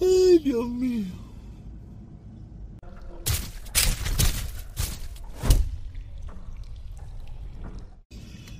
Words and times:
Ay, 0.00 0.38
Dios 0.44 0.68
mío. 0.68 1.04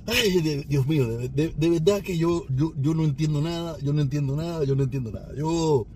Ay, 0.07 0.63
Dios 0.67 0.85
mío, 0.87 1.07
de, 1.07 1.29
de- 1.29 1.53
de 1.57 1.69
verdad 1.69 2.01
que 2.01 2.15
yo, 2.17 2.43
yo, 2.49 2.73
yo 2.77 2.93
no 2.93 3.03
entiendo 3.03 3.41
nada, 3.41 3.75
yo 3.81 3.91
no 3.91 4.01
entiendo 4.01 4.35
nada, 4.35 4.63
yo 4.63 4.75
no 4.75 4.83
entiendo 4.83 5.11
nada. 5.11 5.29
Yo, 5.35 5.87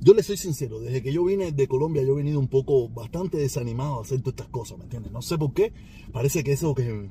yo 0.00 0.14
le 0.14 0.22
soy 0.22 0.36
sincero, 0.36 0.80
desde 0.80 1.02
que 1.02 1.12
yo 1.12 1.24
vine 1.24 1.52
de 1.52 1.68
Colombia, 1.68 2.02
yo 2.02 2.12
he 2.12 2.16
venido 2.16 2.38
un 2.38 2.48
poco 2.48 2.88
bastante 2.88 3.36
desanimado 3.36 3.98
a 3.98 4.02
hacer 4.02 4.20
todas 4.20 4.34
estas 4.34 4.48
cosas, 4.48 4.78
¿me 4.78 4.84
entiendes? 4.84 5.12
No 5.12 5.22
sé 5.22 5.36
por 5.36 5.52
qué, 5.52 5.72
parece 6.12 6.42
que 6.42 6.52
eso 6.52 6.74
que, 6.74 7.10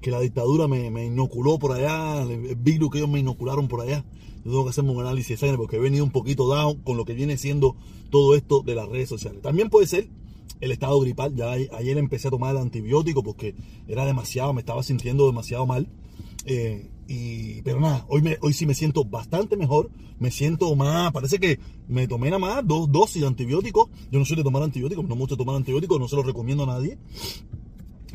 que 0.00 0.10
la 0.10 0.20
dictadura 0.20 0.68
me, 0.68 1.06
inoculó 1.06 1.58
por 1.58 1.72
allá, 1.72 2.22
el 2.22 2.56
virus 2.56 2.90
que 2.90 2.98
ellos 2.98 3.10
me 3.10 3.20
inocularon 3.20 3.68
por 3.68 3.80
allá. 3.80 4.04
Yo 4.44 4.50
tengo 4.50 4.64
que 4.64 4.70
hacerme 4.70 4.90
un 4.90 5.00
análisis 5.00 5.30
de 5.30 5.36
sangre 5.38 5.56
porque 5.56 5.76
he 5.76 5.80
venido 5.80 6.04
un 6.04 6.10
poquito 6.10 6.46
down 6.46 6.82
con 6.82 6.98
lo 6.98 7.06
que 7.06 7.14
viene 7.14 7.38
siendo 7.38 7.76
todo 8.10 8.34
esto 8.34 8.60
de 8.60 8.74
las 8.74 8.86
redes 8.86 9.08
sociales. 9.08 9.40
También 9.40 9.70
puede 9.70 9.86
ser 9.86 10.10
el 10.60 10.72
estado 10.72 11.00
gripal. 11.00 11.34
Ya 11.34 11.52
ayer 11.52 11.96
empecé 11.96 12.28
a 12.28 12.30
tomar 12.30 12.54
el 12.54 12.60
antibiótico 12.60 13.22
porque 13.22 13.54
era 13.88 14.04
demasiado, 14.04 14.52
me 14.52 14.60
estaba 14.60 14.82
sintiendo 14.82 15.26
demasiado 15.26 15.66
mal. 15.66 15.88
Eh, 16.44 16.90
y, 17.06 17.62
pero 17.62 17.80
nada, 17.80 18.06
hoy, 18.08 18.22
me, 18.22 18.38
hoy 18.40 18.52
sí 18.52 18.66
me 18.66 18.74
siento 18.74 19.04
bastante 19.04 19.56
mejor. 19.56 19.90
Me 20.18 20.30
siento 20.30 20.74
más, 20.76 21.12
parece 21.12 21.38
que 21.38 21.58
me 21.88 22.06
tomé 22.06 22.26
nada 22.30 22.38
más 22.38 22.66
dos 22.66 22.90
dosis 22.90 23.20
de 23.20 23.28
antibióticos. 23.28 23.88
Yo 24.10 24.18
no 24.18 24.24
soy 24.24 24.36
de 24.36 24.44
tomar 24.44 24.62
antibióticos, 24.62 25.04
no 25.04 25.14
me 25.14 25.20
gusta 25.20 25.36
tomar 25.36 25.56
antibióticos, 25.56 25.98
no 25.98 26.08
se 26.08 26.16
los 26.16 26.24
recomiendo 26.24 26.64
a 26.64 26.66
nadie. 26.66 26.98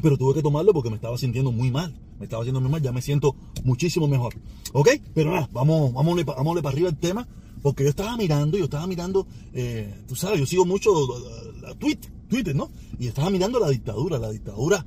Pero 0.01 0.17
tuve 0.17 0.33
que 0.35 0.41
tomarlo 0.41 0.73
porque 0.73 0.89
me 0.89 0.95
estaba 0.95 1.17
sintiendo 1.17 1.51
muy 1.51 1.71
mal. 1.71 1.93
Me 2.19 2.25
estaba 2.25 2.43
sintiendo 2.43 2.61
muy 2.61 2.71
mal, 2.71 2.81
ya 2.81 2.91
me 2.91 3.01
siento 3.01 3.35
muchísimo 3.63 4.07
mejor. 4.07 4.33
¿Ok? 4.73 4.89
Pero 5.13 5.31
nada, 5.31 5.49
vamos, 5.51 5.93
vámonos, 5.93 6.25
vámonos 6.25 6.63
para 6.63 6.73
arriba 6.73 6.89
el 6.89 6.97
tema. 6.97 7.27
Porque 7.61 7.83
yo 7.83 7.89
estaba 7.89 8.15
mirando, 8.15 8.57
yo 8.57 8.65
estaba 8.65 8.87
mirando, 8.87 9.27
eh, 9.53 9.93
tú 10.07 10.15
sabes, 10.15 10.39
yo 10.39 10.45
sigo 10.45 10.65
mucho 10.65 10.91
eh, 10.93 11.51
la 11.61 11.75
tweet, 11.75 11.99
Twitter, 12.29 12.55
¿no? 12.55 12.69
Y 12.97 13.07
estaba 13.07 13.29
mirando 13.29 13.59
la 13.59 13.69
dictadura, 13.69 14.17
la 14.17 14.31
dictadura 14.31 14.85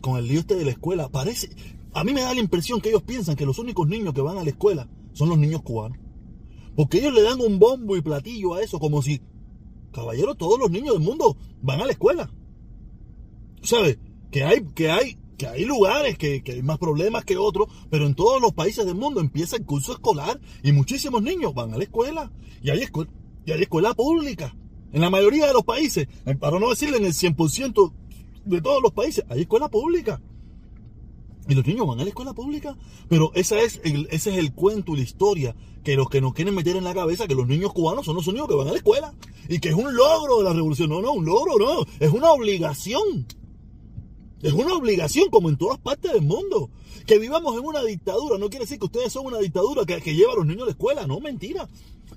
con 0.00 0.16
el 0.16 0.28
lío 0.28 0.40
este 0.40 0.54
de 0.54 0.64
la 0.64 0.70
escuela. 0.70 1.08
Parece, 1.08 1.50
a 1.94 2.04
mí 2.04 2.12
me 2.12 2.20
da 2.22 2.34
la 2.34 2.40
impresión 2.40 2.80
que 2.80 2.90
ellos 2.90 3.02
piensan 3.02 3.36
que 3.36 3.46
los 3.46 3.58
únicos 3.58 3.88
niños 3.88 4.14
que 4.14 4.20
van 4.20 4.38
a 4.38 4.42
la 4.44 4.50
escuela 4.50 4.88
son 5.12 5.28
los 5.28 5.38
niños 5.38 5.62
cubanos. 5.62 5.98
Porque 6.76 6.98
ellos 6.98 7.12
le 7.14 7.22
dan 7.22 7.40
un 7.40 7.58
bombo 7.58 7.96
y 7.96 8.02
platillo 8.02 8.54
a 8.54 8.62
eso, 8.62 8.78
como 8.78 9.02
si, 9.02 9.20
caballero, 9.92 10.34
todos 10.36 10.58
los 10.58 10.70
niños 10.70 10.94
del 10.94 11.02
mundo 11.02 11.36
van 11.62 11.80
a 11.80 11.86
la 11.86 11.92
escuela. 11.92 12.30
¿Sabes? 13.62 13.98
Que 14.30 14.44
hay, 14.44 14.62
que 14.74 14.90
hay, 14.90 15.18
que 15.36 15.46
hay 15.46 15.64
lugares 15.64 16.16
que, 16.18 16.42
que 16.42 16.52
hay 16.52 16.62
más 16.62 16.78
problemas 16.78 17.24
que 17.24 17.36
otros, 17.36 17.68
pero 17.90 18.06
en 18.06 18.14
todos 18.14 18.40
los 18.40 18.52
países 18.52 18.84
del 18.86 18.94
mundo 18.94 19.20
empieza 19.20 19.56
el 19.56 19.64
curso 19.64 19.92
escolar 19.92 20.40
y 20.62 20.72
muchísimos 20.72 21.22
niños 21.22 21.54
van 21.54 21.72
a 21.74 21.78
la 21.78 21.84
escuela. 21.84 22.30
Y 22.62 22.70
hay, 22.70 22.80
escuela, 22.80 23.10
y 23.44 23.52
hay 23.52 23.62
escuela 23.62 23.94
pública. 23.94 24.54
En 24.92 25.00
la 25.00 25.10
mayoría 25.10 25.46
de 25.46 25.52
los 25.52 25.64
países, 25.64 26.06
en- 26.26 26.38
para 26.38 26.58
no 26.60 26.70
decirle 26.70 26.98
en 26.98 27.06
el 27.06 27.12
100% 27.12 27.92
de 28.44 28.60
todos 28.62 28.82
los 28.82 28.92
países, 28.92 29.24
hay 29.28 29.40
escuela 29.42 29.68
pública. 29.68 30.20
Y 31.48 31.54
los 31.54 31.66
niños 31.66 31.86
van 31.86 31.98
a 31.98 32.02
la 32.02 32.10
escuela 32.10 32.34
pública. 32.34 32.76
Pero 33.08 33.32
es 33.34 33.52
ese 33.52 33.80
es 34.10 34.26
el 34.26 34.52
cuento 34.52 34.92
y 34.92 34.98
la 34.98 35.02
historia 35.02 35.56
que 35.82 35.96
los 35.96 36.10
que 36.10 36.20
nos 36.20 36.34
quieren 36.34 36.54
meter 36.54 36.76
en 36.76 36.84
la 36.84 36.94
cabeza 36.94 37.26
que 37.26 37.34
los 37.34 37.48
niños 37.48 37.72
cubanos 37.72 38.04
son 38.04 38.16
los 38.16 38.26
únicos 38.26 38.48
que 38.48 38.54
van 38.54 38.68
a 38.68 38.72
la 38.72 38.76
escuela. 38.76 39.14
Y 39.48 39.58
que 39.58 39.70
es 39.70 39.74
un 39.74 39.96
logro 39.96 40.38
de 40.38 40.44
la 40.44 40.52
revolución. 40.52 40.90
No, 40.90 41.00
no, 41.00 41.12
un 41.12 41.24
logro 41.24 41.58
no. 41.58 41.86
Es 42.00 42.12
una 42.12 42.30
obligación. 42.32 43.26
Es 44.42 44.52
una 44.52 44.74
obligación 44.74 45.30
como 45.30 45.48
en 45.48 45.56
todas 45.56 45.78
partes 45.78 46.12
del 46.12 46.22
mundo. 46.22 46.70
Que 47.06 47.18
vivamos 47.18 47.56
en 47.58 47.64
una 47.64 47.82
dictadura 47.82 48.36
no 48.36 48.50
quiere 48.50 48.64
decir 48.64 48.78
que 48.78 48.84
ustedes 48.84 49.10
son 49.10 49.24
una 49.24 49.38
dictadura 49.38 49.86
que, 49.86 50.02
que 50.02 50.14
lleva 50.14 50.34
a 50.34 50.36
los 50.36 50.46
niños 50.46 50.62
a 50.62 50.66
la 50.66 50.72
escuela. 50.72 51.06
No, 51.06 51.18
mentira. 51.18 51.66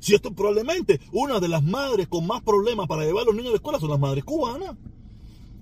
Si 0.02 0.14
esto 0.14 0.34
probablemente 0.34 1.00
una 1.14 1.40
de 1.40 1.48
las 1.48 1.64
madres 1.64 2.10
con 2.10 2.28
más 2.28 2.42
problemas 2.42 2.88
para 2.88 3.06
llevar 3.06 3.24
a 3.24 3.26
los 3.28 3.36
niños 3.36 3.50
a 3.50 3.52
la 3.52 3.58
escuela 3.58 3.80
son 3.80 3.92
las 3.92 4.00
madres 4.00 4.26
cubanas. 4.26 4.76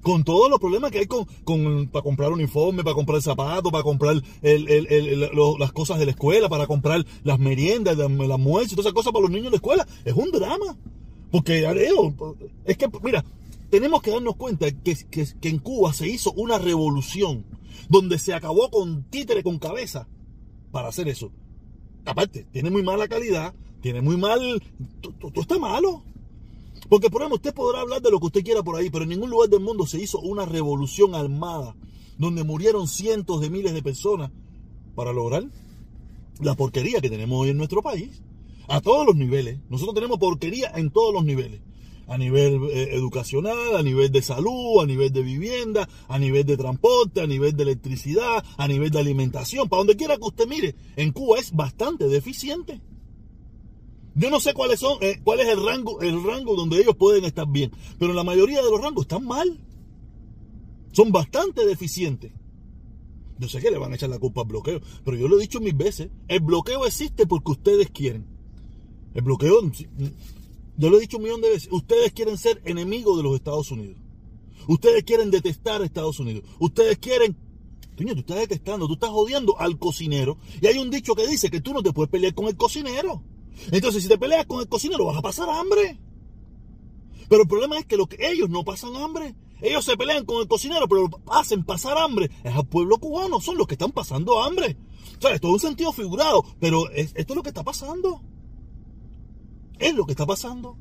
Con 0.02 0.24
todos 0.24 0.50
los 0.50 0.60
problemas 0.60 0.92
que 0.92 1.00
hay 1.00 1.06
con, 1.08 1.26
con- 1.44 1.88
para 1.90 2.04
comprar 2.04 2.32
uniforme, 2.32 2.84
para 2.84 2.94
comprar 2.96 3.22
zapatos, 3.22 3.72
para 3.72 3.84
comprar 3.84 4.16
el- 4.42 4.68
el- 4.70 4.88
el- 4.88 5.30
las 5.60 5.72
cosas 5.74 6.00
de 6.00 6.06
la 6.06 6.12
escuela, 6.12 6.48
para 6.48 6.68
comprar 6.68 7.06
las 7.24 7.38
meriendas, 7.40 7.98
el 8.00 8.32
almuerzo 8.32 8.74
y 8.74 8.76
todas 8.76 8.86
esas 8.86 8.94
cosas 8.94 9.12
para 9.12 9.24
los 9.24 9.32
niños 9.32 9.46
de 9.46 9.52
la 9.52 9.56
escuela. 9.58 9.88
Es 10.06 10.14
un 10.14 10.32
drama. 10.32 10.78
Porque, 11.32 11.64
es 12.66 12.78
que, 12.78 12.88
mira, 13.04 13.24
tenemos 13.70 14.02
que 14.02 14.12
darnos 14.12 14.36
cuenta 14.36 14.72
que, 14.72 14.96
que, 15.12 15.28
que 15.40 15.50
en 15.50 15.60
Cuba 15.60 15.94
se 15.94 16.08
hizo 16.08 16.32
una 16.32 16.58
revolución 16.58 17.46
donde 17.90 18.18
se 18.20 18.34
acabó 18.34 18.70
con 18.72 19.04
títere 19.04 19.44
con 19.44 19.60
cabeza 19.60 20.08
para 20.72 20.88
hacer 20.90 21.08
eso. 21.08 21.32
Aparte, 22.06 22.48
tiene 22.52 22.70
muy 22.72 22.82
mala 22.84 23.08
calidad, 23.08 23.54
tiene 23.82 24.02
muy 24.02 24.18
mal. 24.18 24.64
Todo 25.02 25.42
está 25.42 25.60
malo. 25.60 26.04
Porque, 26.90 27.10
por 27.12 27.22
ejemplo, 27.22 27.36
usted 27.36 27.54
podrá 27.54 27.82
hablar 27.82 28.02
de 28.02 28.10
lo 28.10 28.20
que 28.20 28.26
usted 28.26 28.44
quiera 28.44 28.64
por 28.64 28.76
ahí, 28.76 28.90
pero 28.90 29.04
en 29.04 29.10
ningún 29.10 29.30
lugar 29.30 29.48
del 29.48 29.60
mundo 29.60 29.86
se 29.86 30.02
hizo 30.02 30.20
una 30.20 30.46
revolución 30.46 31.14
armada 31.14 31.76
donde 32.18 32.44
murieron 32.44 32.88
cientos 32.88 33.40
de 33.42 33.50
miles 33.50 33.74
de 33.74 33.84
personas 33.84 34.32
para 34.96 35.14
lograr 35.14 35.44
la 36.42 36.56
porquería 36.56 37.00
que 37.00 37.10
tenemos 37.10 37.40
hoy 37.40 37.50
en 37.50 37.58
nuestro 37.58 37.82
país. 37.82 38.22
A 38.68 38.82
todos 38.82 39.06
los 39.06 39.16
niveles. 39.16 39.60
Nosotros 39.70 39.96
tenemos 39.96 40.20
porquería 40.20 40.72
en 40.76 40.92
todos 40.92 41.14
los 41.14 41.24
niveles. 41.24 41.62
A 42.08 42.18
nivel 42.18 42.64
eh, 42.72 42.90
educacional, 42.94 43.76
a 43.76 43.84
nivel 43.84 44.12
de 44.12 44.22
salud, 44.22 44.82
a 44.82 44.86
nivel 44.86 45.12
de 45.12 45.22
vivienda, 45.22 45.88
a 46.08 46.20
nivel 46.20 46.46
de 46.46 46.58
transporte, 46.58 47.22
a 47.22 47.28
nivel 47.28 47.56
de 47.56 47.64
electricidad, 47.64 48.44
a 48.58 48.68
nivel 48.68 48.90
de 48.90 49.00
alimentación. 49.00 49.70
Para 49.70 49.82
donde 49.82 49.96
quiera 49.96 50.18
que 50.18 50.26
usted 50.26 50.48
mire, 50.48 50.76
en 50.96 51.12
Cuba 51.12 51.38
es 51.40 51.52
bastante 51.52 52.08
deficiente. 52.08 52.82
Yo 54.20 54.30
no 54.30 54.42
sé 54.42 54.54
cuáles 54.54 54.82
son, 54.82 54.98
eh, 55.00 55.22
cuál 55.24 55.40
es 55.40 55.48
el 55.48 55.66
rango, 55.66 56.02
el 56.02 56.22
rango 56.22 56.54
donde 56.58 56.82
ellos 56.82 56.94
pueden 56.98 57.24
estar 57.24 57.48
bien, 57.48 57.72
pero 57.98 58.12
la 58.12 58.26
mayoría 58.26 58.62
de 58.62 58.70
los 58.70 58.82
rangos 58.82 59.04
están 59.04 59.26
mal. 59.26 59.62
Son 60.92 61.10
bastante 61.14 61.66
deficientes. 61.66 62.34
Yo 63.38 63.48
sé 63.48 63.62
que 63.62 63.72
le 63.72 63.78
van 63.78 63.94
a 63.94 63.96
echar 63.96 64.10
la 64.10 64.20
culpa 64.20 64.42
al 64.42 64.48
bloqueo, 64.48 64.82
pero 65.06 65.16
yo 65.16 65.30
lo 65.30 65.38
he 65.38 65.42
dicho 65.42 65.62
mil 65.62 65.74
veces. 65.74 66.10
El 66.28 66.42
bloqueo 66.42 66.86
existe 66.86 67.28
porque 67.28 67.52
ustedes 67.52 67.92
quieren. 67.92 68.26
El 69.14 69.22
bloqueo, 69.22 69.62
yo 70.78 70.90
lo 70.90 70.98
he 70.98 71.00
dicho 71.00 71.16
un 71.16 71.24
millón 71.24 71.40
de 71.40 71.52
veces. 71.52 71.70
Ustedes 71.72 72.12
quieren 72.12 72.38
ser 72.38 72.62
enemigos 72.66 73.16
de 73.16 73.24
los 73.24 73.36
Estados 73.36 73.72
Unidos. 73.72 74.00
Ustedes 74.68 75.06
quieren 75.06 75.32
detestar 75.32 75.82
a 75.82 75.86
Estados 75.86 76.20
Unidos. 76.20 76.44
Ustedes 76.60 76.98
quieren 76.98 77.38
Coño, 77.96 78.14
tú 78.14 78.20
estás 78.20 78.38
detestando, 78.38 78.88
tú 78.88 78.94
estás 78.94 79.12
odiando 79.12 79.60
al 79.60 79.78
cocinero. 79.78 80.38
Y 80.62 80.68
hay 80.68 80.78
un 80.78 80.90
dicho 80.90 81.16
que 81.16 81.28
dice 81.28 81.50
que 81.50 81.62
tú 81.62 81.74
no 81.74 81.84
te 81.84 81.94
puedes 81.94 82.10
pelear 82.10 82.34
con 82.34 82.48
el 82.48 82.58
cocinero. 82.58 83.24
Entonces, 83.72 84.04
si 84.04 84.10
te 84.10 84.18
peleas 84.18 84.46
con 84.46 84.60
el 84.62 84.68
cocinero, 84.68 85.06
vas 85.06 85.18
a 85.18 85.22
pasar 85.22 85.50
hambre. 85.50 86.00
Pero 87.28 87.44
el 87.44 87.48
problema 87.48 87.78
es 87.78 87.86
que, 87.86 87.98
lo 87.98 88.08
que 88.08 88.18
ellos 88.32 88.50
no 88.50 88.64
pasan 88.64 88.96
hambre. 88.96 89.36
Ellos 89.62 89.84
se 89.86 89.98
pelean 89.98 90.26
con 90.26 90.42
el 90.42 90.48
cocinero, 90.48 90.88
pero 90.88 91.10
hacen 91.28 91.64
pasar 91.64 91.98
hambre. 91.98 92.30
Es 92.44 92.56
al 92.56 92.66
pueblo 92.66 92.98
cubano, 92.98 93.40
son 93.42 93.58
los 93.58 93.68
que 93.68 93.74
están 93.76 93.92
pasando 93.92 94.42
hambre. 94.42 94.78
O 95.18 95.22
sea, 95.22 95.32
esto 95.36 95.48
es 95.50 95.54
un 95.56 95.60
sentido 95.60 95.92
figurado, 95.92 96.44
pero 96.60 96.90
es- 96.92 97.14
esto 97.16 97.34
es 97.34 97.36
lo 97.38 97.44
que 97.44 97.50
está 97.50 97.64
pasando. 97.64 98.22
Es 99.78 99.94
lo 99.94 100.06
que 100.06 100.14
está 100.14 100.26
pasando. 100.26 100.78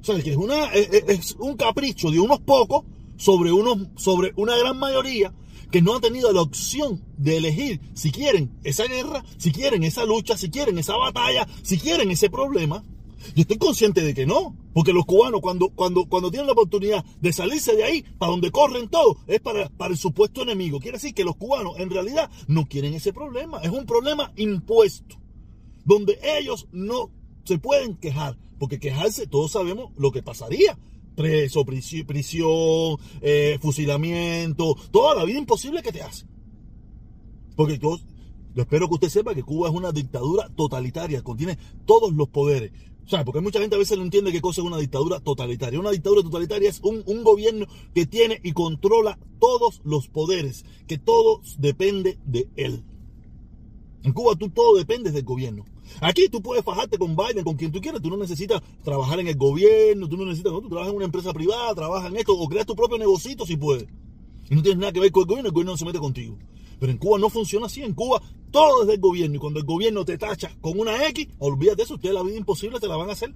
O 0.00 0.04
sea, 0.04 0.20
que 0.22 0.30
es, 0.30 0.36
una, 0.36 0.66
es 0.72 1.36
un 1.38 1.56
capricho 1.56 2.10
de 2.10 2.20
unos 2.20 2.40
pocos 2.40 2.84
sobre, 3.16 3.52
unos, 3.52 3.88
sobre 3.96 4.32
una 4.36 4.56
gran 4.56 4.78
mayoría 4.78 5.32
que 5.70 5.82
no 5.82 5.94
ha 5.94 6.00
tenido 6.00 6.32
la 6.32 6.42
opción 6.42 7.02
de 7.16 7.36
elegir 7.36 7.80
si 7.94 8.10
quieren 8.10 8.58
esa 8.64 8.84
guerra, 8.84 9.24
si 9.36 9.52
quieren 9.52 9.84
esa 9.84 10.04
lucha, 10.04 10.36
si 10.36 10.50
quieren 10.50 10.78
esa 10.78 10.96
batalla, 10.96 11.46
si 11.62 11.78
quieren 11.78 12.10
ese 12.10 12.30
problema. 12.30 12.84
Yo 13.34 13.42
estoy 13.42 13.58
consciente 13.58 14.02
de 14.02 14.14
que 14.14 14.26
no, 14.26 14.56
porque 14.72 14.92
los 14.92 15.04
cubanos 15.04 15.40
cuando, 15.40 15.70
cuando, 15.70 16.06
cuando 16.06 16.30
tienen 16.30 16.46
la 16.46 16.52
oportunidad 16.52 17.04
de 17.20 17.32
salirse 17.32 17.74
de 17.74 17.84
ahí, 17.84 18.04
para 18.16 18.30
donde 18.30 18.50
corren 18.50 18.88
todos, 18.88 19.16
es 19.26 19.40
para, 19.40 19.68
para 19.70 19.92
el 19.92 19.98
supuesto 19.98 20.42
enemigo. 20.42 20.78
Quiere 20.78 20.98
decir 20.98 21.14
que 21.14 21.24
los 21.24 21.36
cubanos 21.36 21.78
en 21.78 21.90
realidad 21.90 22.30
no 22.46 22.66
quieren 22.66 22.94
ese 22.94 23.12
problema, 23.12 23.58
es 23.58 23.70
un 23.70 23.86
problema 23.86 24.32
impuesto, 24.36 25.16
donde 25.84 26.18
ellos 26.38 26.68
no 26.70 27.10
se 27.44 27.58
pueden 27.58 27.96
quejar, 27.96 28.38
porque 28.58 28.78
quejarse 28.78 29.26
todos 29.26 29.52
sabemos 29.52 29.90
lo 29.96 30.12
que 30.12 30.22
pasaría. 30.22 30.78
Preso, 31.18 31.64
prisi- 31.64 32.06
prisión, 32.06 32.96
eh, 33.20 33.58
fusilamiento, 33.60 34.76
toda 34.92 35.16
la 35.16 35.24
vida 35.24 35.40
imposible 35.40 35.82
que 35.82 35.90
te 35.90 36.00
hacen. 36.00 36.28
Porque 37.56 37.76
yo, 37.76 37.98
yo 38.54 38.62
espero 38.62 38.86
que 38.86 38.94
usted 38.94 39.08
sepa 39.08 39.34
que 39.34 39.42
Cuba 39.42 39.68
es 39.68 39.74
una 39.74 39.90
dictadura 39.90 40.48
totalitaria, 40.54 41.20
contiene 41.24 41.58
todos 41.86 42.12
los 42.14 42.28
poderes. 42.28 42.70
O 43.04 43.08
sea, 43.08 43.24
porque 43.24 43.40
mucha 43.40 43.58
gente 43.58 43.74
a 43.74 43.80
veces 43.80 43.98
no 43.98 44.04
entiende 44.04 44.30
qué 44.30 44.40
cosa 44.40 44.60
es 44.60 44.66
una 44.68 44.76
dictadura 44.76 45.18
totalitaria. 45.18 45.80
Una 45.80 45.90
dictadura 45.90 46.22
totalitaria 46.22 46.70
es 46.70 46.78
un, 46.84 47.02
un 47.04 47.24
gobierno 47.24 47.66
que 47.94 48.06
tiene 48.06 48.38
y 48.44 48.52
controla 48.52 49.18
todos 49.40 49.80
los 49.82 50.06
poderes, 50.06 50.64
que 50.86 50.98
todo 50.98 51.40
depende 51.58 52.16
de 52.26 52.46
él. 52.54 52.84
En 54.04 54.12
Cuba 54.12 54.36
tú 54.36 54.50
todo 54.50 54.76
dependes 54.76 55.14
del 55.14 55.24
gobierno. 55.24 55.64
Aquí 56.00 56.28
tú 56.28 56.42
puedes 56.42 56.64
fajarte 56.64 56.98
con 56.98 57.16
Biden, 57.16 57.44
con 57.44 57.56
quien 57.56 57.72
tú 57.72 57.80
quieras. 57.80 58.00
Tú 58.02 58.10
no 58.10 58.16
necesitas 58.16 58.62
trabajar 58.82 59.20
en 59.20 59.28
el 59.28 59.36
gobierno, 59.36 60.08
tú 60.08 60.16
no 60.16 60.24
necesitas, 60.24 60.52
no, 60.52 60.60
tú 60.60 60.68
trabajas 60.68 60.90
en 60.90 60.96
una 60.96 61.04
empresa 61.04 61.32
privada, 61.32 61.74
trabajas 61.74 62.10
en 62.10 62.16
esto, 62.16 62.36
o 62.36 62.48
creas 62.48 62.66
tu 62.66 62.76
propio 62.76 62.98
negocito 62.98 63.46
si 63.46 63.56
puedes. 63.56 63.86
Y 64.50 64.54
no 64.54 64.62
tienes 64.62 64.78
nada 64.78 64.92
que 64.92 65.00
ver 65.00 65.12
con 65.12 65.22
el 65.22 65.26
gobierno, 65.26 65.48
el 65.48 65.52
gobierno 65.52 65.72
no 65.72 65.78
se 65.78 65.84
mete 65.84 65.98
contigo. 65.98 66.38
Pero 66.78 66.92
en 66.92 66.98
Cuba 66.98 67.18
no 67.18 67.28
funciona 67.28 67.66
así. 67.66 67.82
En 67.82 67.94
Cuba 67.94 68.22
todo 68.50 68.82
es 68.82 68.88
del 68.88 69.00
gobierno. 69.00 69.36
Y 69.36 69.38
cuando 69.38 69.58
el 69.58 69.66
gobierno 69.66 70.04
te 70.04 70.16
tacha 70.16 70.50
con 70.60 70.78
una 70.78 71.06
X, 71.08 71.28
olvídate 71.38 71.78
de 71.78 71.82
eso. 71.82 71.94
Ustedes 71.94 72.14
la 72.14 72.22
vida 72.22 72.36
imposible 72.36 72.80
te 72.80 72.86
la 72.86 72.96
van 72.96 73.10
a 73.10 73.12
hacer. 73.12 73.34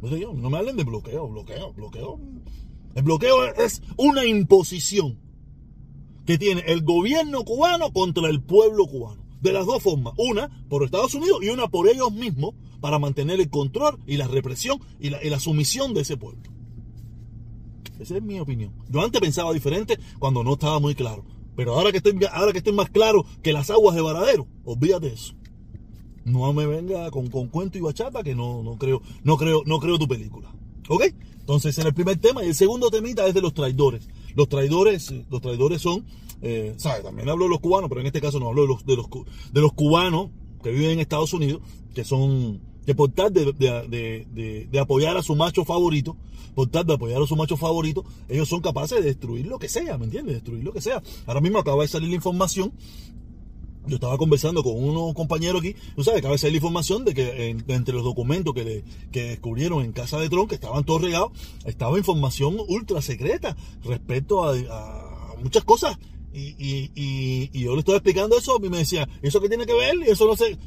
No 0.00 0.48
me 0.48 0.56
hablen 0.56 0.76
de 0.76 0.84
bloqueo, 0.84 1.28
bloqueo, 1.28 1.72
bloqueo. 1.74 2.18
El 2.94 3.02
bloqueo 3.02 3.44
es 3.54 3.82
una 3.96 4.24
imposición 4.24 5.18
que 6.24 6.38
tiene 6.38 6.62
el 6.66 6.82
gobierno 6.82 7.44
cubano 7.44 7.92
contra 7.92 8.28
el 8.28 8.42
pueblo 8.42 8.86
cubano. 8.86 9.19
De 9.40 9.52
las 9.52 9.66
dos 9.66 9.82
formas. 9.82 10.14
Una 10.16 10.48
por 10.68 10.84
Estados 10.84 11.14
Unidos 11.14 11.38
y 11.42 11.48
una 11.48 11.68
por 11.68 11.88
ellos 11.88 12.12
mismos 12.12 12.54
para 12.80 12.98
mantener 12.98 13.40
el 13.40 13.50
control 13.50 13.98
y 14.06 14.16
la 14.16 14.26
represión 14.26 14.80
y 14.98 15.10
la, 15.10 15.40
sumisión 15.40 15.94
de 15.94 16.02
ese 16.02 16.16
pueblo. 16.16 16.42
Esa 17.98 18.16
es 18.16 18.22
mi 18.22 18.40
opinión. 18.40 18.72
Yo 18.88 19.02
antes 19.02 19.20
pensaba 19.20 19.52
diferente 19.52 19.98
cuando 20.18 20.42
no 20.42 20.54
estaba 20.54 20.78
muy 20.80 20.94
claro. 20.94 21.24
Pero 21.56 21.74
ahora 21.74 21.90
que 21.90 21.98
estoy, 21.98 22.18
ahora 22.32 22.52
que 22.52 22.58
estoy 22.58 22.72
más 22.72 22.90
claro 22.90 23.24
que 23.42 23.52
las 23.52 23.70
aguas 23.70 23.94
de 23.94 24.00
Varadero, 24.00 24.46
olvídate 24.64 25.08
eso. 25.08 25.34
No 26.24 26.52
me 26.52 26.66
venga 26.66 27.10
con, 27.10 27.28
con 27.28 27.48
cuento 27.48 27.76
y 27.76 27.80
bachata 27.80 28.22
que 28.22 28.34
no, 28.34 28.62
no 28.62 28.76
creo, 28.78 29.02
no 29.24 29.36
creo, 29.36 29.62
no 29.66 29.78
creo 29.78 29.98
tu 29.98 30.08
película. 30.08 30.54
¿Ok? 30.88 31.04
Entonces, 31.40 31.76
en 31.78 31.86
el 31.86 31.94
primer 31.94 32.16
tema. 32.18 32.44
Y 32.44 32.48
el 32.48 32.54
segundo 32.54 32.90
temita 32.90 33.26
es 33.26 33.34
de 33.34 33.40
los 33.40 33.54
traidores. 33.54 34.08
Los 34.34 34.48
traidores, 34.48 35.12
los 35.30 35.40
traidores 35.40 35.82
son, 35.82 36.04
eh, 36.42 36.74
¿sabes? 36.76 37.02
También 37.02 37.28
hablo 37.28 37.44
de 37.44 37.50
los 37.50 37.60
cubanos, 37.60 37.88
pero 37.88 38.00
en 38.00 38.06
este 38.06 38.20
caso 38.20 38.40
no 38.40 38.48
hablo 38.48 38.62
de 38.62 38.68
los, 38.68 38.86
de 38.86 38.96
los, 38.96 39.06
de 39.52 39.60
los 39.60 39.72
cubanos 39.72 40.30
que 40.62 40.70
viven 40.70 40.90
en 40.90 41.00
Estados 41.00 41.32
Unidos, 41.32 41.62
que 41.94 42.04
son 42.04 42.60
que 42.86 42.94
por 42.94 43.10
tal 43.10 43.32
de, 43.32 44.68
apoyar 44.80 45.16
a 45.16 45.22
su 45.22 45.36
macho 45.36 45.64
favorito, 45.64 46.16
por 46.54 46.68
tal 46.68 46.86
de 46.86 46.94
apoyar 46.94 47.22
a 47.22 47.26
su 47.26 47.36
macho 47.36 47.56
favorito, 47.56 48.04
ellos 48.28 48.48
son 48.48 48.60
capaces 48.60 48.98
de 48.98 49.04
destruir 49.04 49.46
lo 49.46 49.58
que 49.58 49.68
sea, 49.68 49.98
¿me 49.98 50.06
entiendes? 50.06 50.36
Destruir 50.36 50.64
lo 50.64 50.72
que 50.72 50.80
sea. 50.80 51.02
Ahora 51.26 51.40
mismo 51.40 51.58
acaba 51.58 51.82
de 51.82 51.88
salir 51.88 52.08
la 52.08 52.16
información. 52.16 52.72
Yo 53.86 53.94
estaba 53.94 54.18
conversando 54.18 54.62
con 54.62 54.74
unos 54.74 55.14
compañeros 55.14 55.60
aquí, 55.60 55.74
tú 55.96 56.04
sabes, 56.04 56.18
acaba 56.18 56.32
de 56.32 56.38
salir 56.38 56.54
la 56.54 56.58
información 56.58 57.04
de 57.04 57.14
que 57.14 57.56
entre 57.68 57.94
los 57.94 58.04
documentos 58.04 58.54
que, 58.54 58.84
que 59.10 59.24
descubrieron 59.24 59.84
en 59.84 59.92
casa 59.92 60.18
de 60.18 60.28
Trump, 60.28 60.48
que 60.48 60.56
estaban 60.56 60.84
todos 60.84 61.02
regados, 61.02 61.32
estaba 61.64 61.96
información 61.98 62.56
ultra 62.68 63.00
secreta 63.00 63.56
respecto 63.84 64.44
a, 64.44 65.36
muchas 65.42 65.64
cosas 65.64 65.98
y, 66.34 66.54
y, 66.58 66.90
y, 66.94 67.60
yo 67.60 67.72
le 67.72 67.80
estaba 67.80 67.96
explicando 67.96 68.36
eso 68.36 68.60
y 68.62 68.68
me 68.68 68.78
decía, 68.78 69.08
¿eso 69.22 69.40
qué 69.40 69.48
tiene 69.48 69.64
que 69.64 69.72
ver? 69.72 69.96
Y 70.06 70.10
eso 70.10 70.26
no 70.26 70.36
sé 70.36 70.58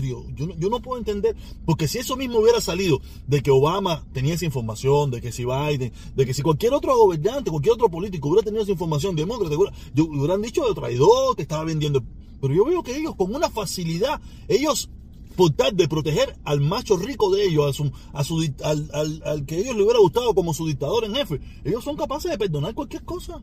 yo 0.00 0.24
yo 0.36 0.70
no, 0.70 0.80
puedo 0.80 0.98
entender, 0.98 1.36
porque 1.64 1.88
si 1.88 1.98
eso 1.98 2.16
mismo 2.16 2.38
hubiera 2.38 2.60
salido 2.60 3.00
de 3.26 3.42
que 3.42 3.50
Obama 3.50 4.04
tenía 4.12 4.34
esa 4.34 4.44
información, 4.44 5.10
de 5.10 5.20
que 5.20 5.32
si 5.32 5.44
Biden, 5.44 5.92
de 6.14 6.26
que 6.26 6.34
si 6.34 6.42
cualquier 6.42 6.74
otro 6.74 6.96
gobernante, 6.96 7.50
cualquier 7.50 7.74
otro 7.74 7.88
político 7.88 8.28
hubiera 8.28 8.44
tenido 8.44 8.62
esa 8.62 8.72
información, 8.72 9.14
demócrata, 9.14 9.54
yo, 9.94 10.04
hubieran 10.04 10.42
dicho 10.42 10.66
de 10.66 10.74
traidor, 10.74 11.36
que 11.36 11.42
estaba 11.42 11.64
vendiendo. 11.64 12.02
Pero 12.44 12.54
yo 12.54 12.64
veo 12.64 12.82
que 12.82 12.96
ellos 12.96 13.14
con 13.16 13.34
una 13.34 13.50
facilidad, 13.50 14.20
ellos 14.48 14.90
por 15.36 15.50
tal 15.50 15.76
de 15.76 15.88
proteger 15.88 16.36
al 16.44 16.60
macho 16.60 16.96
rico 16.96 17.34
de 17.34 17.44
ellos, 17.46 17.68
a 17.68 17.72
su, 17.72 17.92
a 18.12 18.22
su, 18.22 18.54
al, 18.62 19.20
al, 19.24 19.46
que 19.46 19.58
ellos 19.58 19.74
le 19.74 19.82
hubiera 19.82 19.98
gustado 19.98 20.34
como 20.34 20.54
su 20.54 20.66
dictador 20.66 21.04
en 21.04 21.14
jefe, 21.14 21.40
ellos 21.64 21.82
son 21.82 21.96
capaces 21.96 22.30
de 22.30 22.38
perdonar 22.38 22.74
cualquier 22.74 23.02
cosa. 23.04 23.42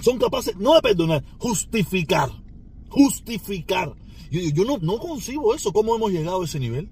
Son 0.00 0.18
capaces, 0.18 0.56
no 0.56 0.74
de 0.74 0.82
perdonar, 0.82 1.24
justificar. 1.38 2.30
Justificar 2.88 3.94
yo, 4.30 4.64
no, 4.64 4.78
no 4.78 4.98
concibo 4.98 5.54
eso, 5.54 5.72
cómo 5.72 5.94
hemos 5.96 6.12
llegado 6.12 6.42
a 6.42 6.44
ese 6.44 6.60
nivel. 6.60 6.88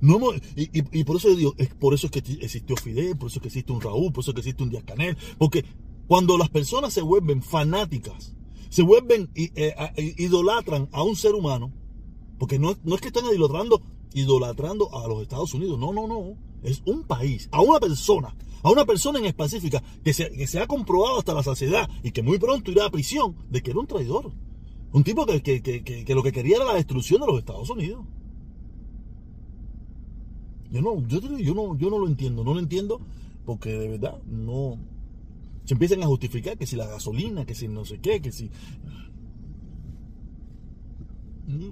No 0.00 0.18
y, 0.56 1.04
por 1.04 1.16
eso 1.16 1.34
digo, 1.34 1.54
es 1.58 1.68
por 1.74 1.94
eso 1.94 2.06
es 2.08 2.10
que 2.10 2.18
existió 2.18 2.76
Fidel, 2.76 3.16
por 3.16 3.28
eso 3.28 3.38
es 3.38 3.42
que 3.42 3.48
existe 3.48 3.72
un 3.72 3.80
Raúl, 3.80 4.12
por 4.12 4.22
eso 4.22 4.32
es 4.32 4.34
que 4.34 4.40
existe 4.40 4.62
un 4.62 4.70
Díaz 4.70 4.82
Canel, 4.84 5.16
porque 5.38 5.64
cuando 6.08 6.36
las 6.36 6.48
personas 6.48 6.92
se 6.92 7.02
vuelven 7.02 7.40
fanáticas, 7.40 8.34
se 8.72 8.82
vuelven, 8.82 9.28
eh, 9.34 9.74
idolatran 10.16 10.88
a 10.92 11.02
un 11.02 11.14
ser 11.14 11.34
humano, 11.34 11.70
porque 12.38 12.58
no, 12.58 12.74
no 12.84 12.94
es 12.94 13.02
que 13.02 13.08
estén 13.08 13.26
idolatrando, 13.26 13.82
idolatrando 14.14 14.88
a 14.98 15.06
los 15.08 15.20
Estados 15.20 15.52
Unidos, 15.52 15.78
no, 15.78 15.92
no, 15.92 16.06
no, 16.06 16.38
es 16.62 16.80
un 16.86 17.02
país, 17.02 17.50
a 17.52 17.60
una 17.60 17.78
persona, 17.78 18.34
a 18.62 18.70
una 18.70 18.86
persona 18.86 19.18
en 19.18 19.26
específica 19.26 19.82
que 20.02 20.14
se, 20.14 20.30
que 20.30 20.46
se 20.46 20.58
ha 20.58 20.66
comprobado 20.66 21.18
hasta 21.18 21.34
la 21.34 21.42
saciedad 21.42 21.86
y 22.02 22.12
que 22.12 22.22
muy 22.22 22.38
pronto 22.38 22.70
irá 22.70 22.86
a 22.86 22.90
prisión 22.90 23.36
de 23.50 23.62
que 23.62 23.72
era 23.72 23.80
un 23.80 23.86
traidor. 23.86 24.32
Un 24.94 25.04
tipo 25.04 25.26
que, 25.26 26.04
lo 26.08 26.22
que 26.22 26.32
quería 26.32 26.56
era 26.56 26.64
la 26.64 26.74
destrucción 26.74 27.20
de 27.20 27.26
los 27.26 27.38
Estados 27.40 27.68
Unidos. 27.68 28.06
Yo 30.70 30.80
no, 30.80 31.06
yo, 31.06 31.20
yo 31.20 31.54
no, 31.54 31.76
yo 31.76 31.90
no 31.90 31.98
lo 31.98 32.06
entiendo, 32.06 32.42
no 32.42 32.54
lo 32.54 32.60
entiendo 32.60 33.02
porque 33.44 33.78
de 33.78 33.88
verdad 33.88 34.22
no 34.24 34.78
se 35.64 35.74
empiezan 35.74 36.02
a 36.02 36.06
justificar 36.06 36.58
que 36.58 36.66
si 36.66 36.76
la 36.76 36.86
gasolina, 36.86 37.44
que 37.46 37.54
si 37.54 37.68
no 37.68 37.84
sé 37.84 38.00
qué, 38.00 38.20
que 38.20 38.32
si 38.32 38.50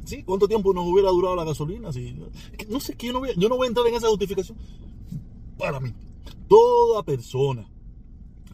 sí, 0.05 0.23
¿cuánto 0.23 0.49
tiempo 0.49 0.73
nos 0.73 0.87
hubiera 0.87 1.11
durado 1.11 1.37
la 1.37 1.45
gasolina? 1.45 1.93
Si, 1.93 2.15
no 2.69 2.81
sé, 2.81 2.97
que 2.97 3.09
yo 3.09 3.13
no, 3.13 3.21
voy, 3.21 3.31
yo 3.37 3.49
no 3.49 3.57
voy 3.57 3.67
a 3.67 3.69
entrar 3.69 3.87
en 3.87 3.95
esa 3.95 4.09
justificación. 4.09 4.59
Para 5.59 5.81
mí, 5.81 5.93
toda 6.49 7.03
persona 7.03 7.69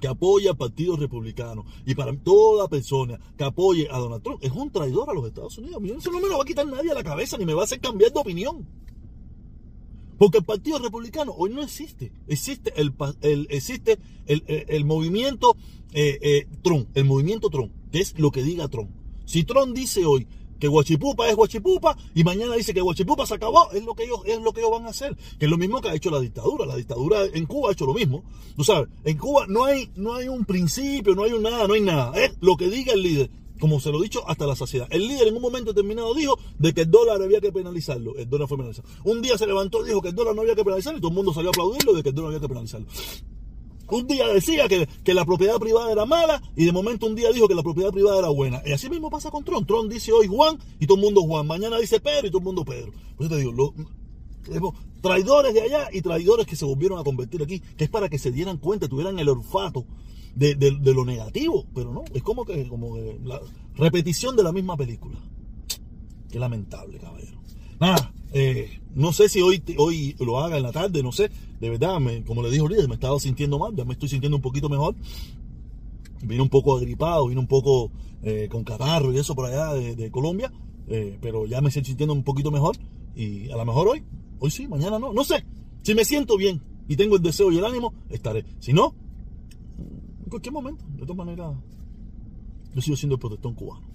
que 0.01 0.09
apoya 0.09 0.51
al 0.51 0.57
Partido 0.57 0.97
Republicano 0.97 1.65
y 1.87 1.95
para 1.95 2.15
toda 2.17 2.69
persona 2.69 3.19
que 3.37 3.45
apoye 3.45 3.89
a 3.91 3.99
Donald 3.99 4.23
Trump 4.23 4.41
es 4.43 4.53
un 4.53 4.71
traidor 4.71 5.09
a 5.09 5.15
los 5.15 5.27
Estados 5.27 5.57
Unidos. 5.59 5.83
Eso 5.99 6.11
no 6.11 6.21
me 6.21 6.29
lo 6.29 6.37
va 6.37 6.43
a 6.43 6.47
quitar 6.47 6.67
nadie 6.67 6.91
a 6.91 6.95
la 6.95 7.05
cabeza 7.05 7.39
ni 7.39 7.47
me 7.47 7.55
va 7.55 7.63
a 7.63 7.65
hacer 7.65 7.81
cambiar 7.81 8.13
de 8.13 8.21
opinión. 8.21 8.67
Porque 10.19 10.39
el 10.39 10.45
Partido 10.45 10.79
Republicano 10.79 11.35
hoy 11.37 11.51
no 11.51 11.63
existe. 11.63 12.13
Existe 12.27 12.73
el, 12.77 12.95
existe 13.51 13.99
el, 14.27 14.85
movimiento 14.85 15.57
eh, 15.93 16.19
eh, 16.23 16.47
Trump, 16.63 16.89
el 16.95 17.05
movimiento 17.05 17.51
Trump, 17.51 17.73
que 17.93 18.01
es 18.01 18.19
lo 18.19 18.31
que 18.31 18.43
diga 18.43 18.69
Trump. 18.69 18.91
Si 19.25 19.45
Trump 19.45 19.75
dice 19.75 20.05
hoy 20.05 20.27
que 20.59 20.69
Guachipupa 20.69 21.29
es 21.29 21.37
Guachipupa 21.37 21.97
y 22.15 22.25
mañana 22.25 22.55
dice 22.55 22.73
que 22.73 22.81
Guachipupa 22.81 23.27
se 23.27 23.35
acabó, 23.35 23.71
es 23.73 23.85
lo 23.85 23.95
que 23.95 24.05
ellos 24.05 24.21
es 24.25 24.41
lo 24.41 24.53
que 24.53 24.61
ellos 24.61 24.73
van 24.73 24.87
a 24.87 24.91
hacer, 24.91 25.15
que 25.39 25.45
es 25.45 25.51
lo 25.51 25.59
mismo 25.59 25.81
que 25.81 25.89
ha 25.89 25.95
hecho 25.95 26.11
la 26.11 26.21
dictadura, 26.21 26.65
la 26.65 26.77
dictadura 26.77 27.25
en 27.27 27.45
Cuba 27.47 27.71
ha 27.71 27.73
hecho 27.73 27.87
lo 27.87 27.95
mismo. 27.95 28.25
Tú 28.57 28.65
sabes, 28.65 28.89
en 29.05 29.19
Cuba 29.19 29.47
no 29.49 29.65
hay 29.65 29.91
no 29.97 30.15
hay 30.15 30.29
un 30.29 30.45
principio, 30.45 31.15
no 31.15 31.25
hay 31.25 31.33
un 31.33 31.43
nada, 31.43 31.67
no 31.67 31.75
hay 31.75 31.83
nada, 31.83 32.13
es 32.23 32.37
lo 32.41 32.57
que 32.57 32.71
diga 32.71 32.95
el 32.95 33.03
líder. 33.03 33.31
Como 33.59 33.81
se 33.81 33.91
lo 33.91 34.01
he 34.01 34.03
dicho 34.03 34.29
hasta 34.29 34.47
la 34.47 34.55
saciedad. 34.55 34.87
El 34.91 35.09
líder 35.09 35.29
en 35.29 35.37
un 35.37 35.43
momento 35.43 35.73
determinado 35.73 36.15
dijo 36.15 36.39
de 36.59 36.75
que 36.75 36.83
el 36.83 36.91
dólar 36.91 37.23
había 37.23 37.41
que 37.41 37.53
penalizarlo. 37.53 38.17
El 38.17 38.29
dólar 38.29 38.49
fue 38.49 38.59
penalizado. 38.59 38.89
Un 39.05 39.23
día 39.23 39.39
se 39.39 39.47
levantó 39.47 39.83
y 39.83 39.89
dijo 39.89 40.03
que 40.03 40.09
el 40.09 40.15
dólar 40.15 40.35
no 40.35 40.43
había 40.43 40.55
que 40.55 40.65
penalizarlo 40.65 40.99
y 40.99 41.01
todo 41.01 41.11
el 41.11 41.17
mundo 41.17 41.33
salió 41.33 41.51
a 41.51 41.53
aplaudirlo 41.53 41.95
de 41.95 42.03
que 42.03 42.11
el 42.11 42.15
dólar 42.15 42.29
había 42.29 42.41
que 42.41 42.49
penalizarlo. 42.49 42.87
Un 43.89 44.07
día 44.09 44.27
decía 44.29 44.67
que, 44.67 44.89
que, 45.05 45.15
la 45.15 45.25
propiedad 45.25 45.59
privada 45.59 45.93
era 45.93 46.05
mala 46.05 46.43
y 46.57 46.65
de 46.65 46.73
momento 46.73 47.07
un 47.07 47.15
día 47.15 47.31
dijo 47.31 47.47
que 47.47 47.55
la 47.55 47.63
propiedad 47.63 47.93
privada 47.93 48.19
era 48.19 48.29
buena. 48.31 48.61
Y 48.67 48.73
así 48.73 48.91
mismo 48.91 49.11
pasa 49.11 49.31
con 49.31 49.45
Trump. 49.45 49.67
Trump 49.67 49.91
dice 49.91 50.11
hoy 50.13 50.27
Juan 50.27 50.59
y 50.81 50.87
todo 50.87 50.99
el 50.99 51.05
mundo 51.05 51.23
Juan. 51.23 51.47
Mañana 51.47 51.79
dice 51.79 52.01
Pedro 52.01 52.27
y 52.27 52.31
todo 52.31 52.39
el 52.39 52.45
mundo 52.45 52.65
Pedro. 52.65 52.93
Por 53.17 53.27
eso 53.27 53.35
te 53.35 53.41
digo, 53.41 53.53
traidores 55.01 55.55
de 55.55 55.63
allá 55.63 55.89
y 55.93 56.01
traidores 56.01 56.47
que 56.47 56.57
se 56.57 56.65
volvieron 56.65 56.99
a 56.99 57.05
convertir 57.05 57.43
aquí, 57.43 57.61
que 57.61 57.85
es 57.85 57.91
para 57.91 58.09
que 58.09 58.19
se 58.19 58.33
dieran 58.33 58.59
cuenta, 58.59 58.89
tuvieran 58.89 59.19
el 59.19 59.29
olfato 59.29 59.87
de, 60.35 60.55
de, 60.55 60.95
lo 60.95 61.05
negativo. 61.05 61.67
Pero 61.75 61.93
no, 61.93 62.05
es 62.13 62.23
como 62.23 62.45
que, 62.45 62.69
como 62.69 62.97
la 63.25 63.41
repetición 63.75 64.37
de 64.37 64.43
la 64.43 64.53
misma 64.53 64.77
película. 64.77 65.19
Qué 66.31 66.39
lamentable, 66.39 66.99
caballero. 66.99 67.39
Nada, 67.81 68.13
eh, 68.33 68.81
no 68.95 69.13
sé 69.13 69.29
si 69.29 69.41
hoy, 69.41 69.63
hoy 69.79 70.17
lo 70.19 70.41
haga 70.41 70.57
en 70.57 70.63
la 70.63 70.73
tarde, 70.73 71.03
no 71.03 71.13
sé. 71.13 71.31
De 71.61 71.71
verdad, 71.71 71.99
como 72.27 72.43
le 72.43 72.51
dijo 72.51 72.69
líder, 72.69 72.89
me 72.89 72.95
estaba 72.95 73.19
sintiendo 73.19 73.59
mal, 73.59 73.75
ya 73.75 73.85
me 73.85 73.95
estoy 73.95 74.09
sintiendo 74.09 74.37
un 74.37 74.43
poquito 74.43 74.69
mejor. 74.69 74.95
Vine 76.23 76.43
un 76.43 76.49
poco 76.49 76.77
agripado, 76.77 77.29
vine 77.29 77.41
un 77.41 77.47
poco 77.47 77.91
eh, 78.23 78.49
con 78.51 78.65
catarro 78.65 79.13
y 79.13 79.19
eso 79.19 79.35
por 79.35 79.47
allá 79.47 79.75
de, 79.75 80.11
Colombia, 80.11 80.53
eh, 80.89 81.19
pero 81.21 81.47
ya 81.47 81.61
me 81.61 81.69
estoy 81.69 81.85
sintiendo 81.85 82.13
un 82.13 82.25
poquito 82.25 82.51
mejor. 82.51 82.77
Y 83.15 83.51
a 83.51 83.57
lo 83.57 83.65
mejor 83.65 83.89
hoy, 83.89 84.03
hoy 84.39 84.51
sí, 84.51 84.69
mañana 84.69 84.99
no, 84.99 85.13
no 85.13 85.25
sé. 85.25 85.45
Si 85.83 85.95
me 85.95 86.05
siento 86.05 86.37
bien 86.37 86.61
y 86.89 86.97
tengo 86.97 87.17
el 87.17 87.23
deseo 87.23 87.51
y 87.53 87.59
el 87.59 87.65
ánimo, 87.65 87.95
estaré. 88.09 88.45
Si 88.61 88.73
no, 88.73 88.95
en 90.25 90.31
cualquier 90.31 90.53
momento, 90.53 90.85
de 90.89 91.03
todas 91.03 91.17
maneras, 91.17 91.57
yo 92.75 92.83
sigo 92.83 92.97
siendo 92.97 93.15
el 93.15 93.21
protestón 93.21 93.55
cubano. 93.55 93.87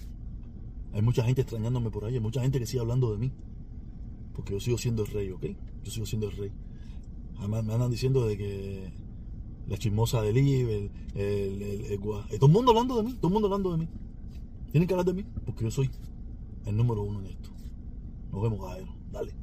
Hay 0.92 1.02
mucha 1.02 1.24
gente 1.24 1.42
extrañándome 1.42 1.90
por 1.90 2.04
ahí, 2.04 2.14
hay 2.14 2.20
mucha 2.20 2.42
gente 2.42 2.58
que 2.58 2.66
sigue 2.66 2.80
hablando 2.80 3.12
de 3.12 3.18
mí. 3.18 3.32
Porque 4.34 4.54
yo 4.54 4.60
sigo 4.60 4.78
siendo 4.78 5.02
el 5.02 5.08
rey, 5.08 5.30
¿ok? 5.30 5.44
Yo 5.84 5.90
sigo 5.90 6.06
siendo 6.06 6.28
el 6.28 6.36
rey. 6.36 6.52
Además 7.38 7.64
me 7.64 7.74
andan 7.74 7.90
diciendo 7.90 8.26
de 8.26 8.36
que 8.36 8.92
la 9.68 9.76
chismosa 9.76 10.22
del 10.22 10.36
IBE, 10.38 10.90
el, 11.14 11.62
el, 11.62 12.00
todo 12.00 12.46
el 12.46 12.52
mundo 12.52 12.70
hablando 12.70 12.96
de 12.96 13.02
mí, 13.04 13.14
todo 13.14 13.28
el 13.28 13.32
mundo 13.32 13.48
hablando 13.48 13.72
de 13.72 13.78
mí. 13.78 13.88
Tienen 14.70 14.86
que 14.86 14.94
hablar 14.94 15.06
de 15.06 15.14
mí 15.14 15.24
porque 15.44 15.64
yo 15.64 15.70
soy 15.70 15.90
el 16.66 16.76
número 16.76 17.02
uno 17.02 17.20
en 17.20 17.26
esto. 17.26 17.50
Nos 18.30 18.42
vemos, 18.42 18.60
Gaero. 18.60 18.94
Dale. 19.12 19.34